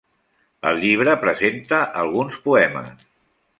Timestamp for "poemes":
2.49-3.07